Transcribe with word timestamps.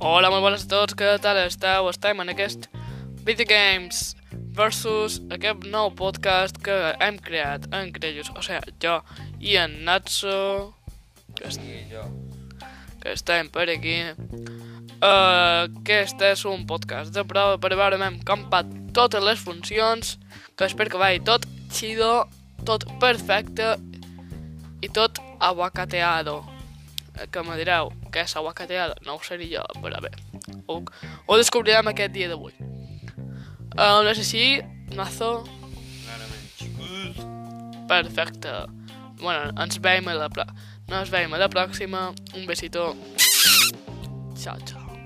Hola, 0.00 0.30
molt 0.32 0.40
bones 0.40 0.62
a 0.64 0.68
tots, 0.70 0.94
què 0.96 1.10
tal 1.20 1.36
esteu? 1.42 1.84
Estem 1.90 2.22
en 2.22 2.30
aquest 2.32 2.70
Video 3.26 3.44
Games 3.44 4.14
versus 4.56 5.18
aquest 5.28 5.66
nou 5.68 5.90
podcast 5.92 6.56
que 6.64 6.76
hem 7.04 7.18
creat 7.20 7.66
en 7.76 7.90
Crellos, 7.92 8.30
o 8.32 8.40
sigui, 8.40 8.72
jo 8.80 8.94
i 9.44 9.58
en 9.60 9.74
Natso, 9.84 10.72
que, 11.36 11.50
est 11.50 11.60
I 11.60 11.82
jo. 11.90 12.06
que 13.02 13.12
estem 13.12 13.50
per 13.52 13.66
aquí. 13.68 13.98
Uh, 15.04 15.68
aquest 15.82 16.24
és 16.30 16.46
un 16.48 16.64
podcast 16.64 17.12
de 17.12 17.26
prova 17.28 17.58
per 17.60 17.74
veure 17.76 17.98
hem 18.00 18.16
campat 18.24 18.72
totes 18.96 19.20
les 19.20 19.42
funcions, 19.44 20.14
que 20.56 20.64
espero 20.64 20.94
que 20.94 21.02
vagi 21.02 21.20
tot 21.28 21.44
chido, 21.76 22.24
tot 22.64 22.88
perfecte 23.04 23.74
i 24.80 24.88
tot 24.88 25.20
aguacateado. 25.44 26.38
Eh, 27.18 27.26
Que 27.30 27.42
me 27.42 27.56
direu 27.58 27.90
què 28.12 28.24
és 28.24 28.36
aguacateado, 28.36 28.94
no 29.06 29.16
ho 29.16 29.22
seré 29.26 29.48
jo, 29.50 29.64
però 29.82 30.00
bé, 30.00 30.10
ho, 30.66 30.80
ho 31.26 31.36
descobrirem 31.36 31.88
aquest 31.90 32.12
dia 32.12 32.28
d'avui. 32.28 32.54
Uh, 33.78 34.02
no 34.02 34.14
sé 34.14 34.24
si, 34.24 34.44
Clarament. 36.04 37.86
perfecte. 37.88 38.52
Bueno, 39.20 39.52
ens 39.62 39.78
veiem 39.80 40.08
a 40.08 40.14
la, 40.14 40.28
pro... 40.32 40.44
no 40.88 41.00
ens 41.00 41.10
veiem 41.12 41.32
a 41.34 41.38
la 41.38 41.48
pròxima. 41.48 42.08
Un 42.34 42.46
besito. 42.46 42.94
Ciao, 44.36 44.58
ciao. 44.66 44.99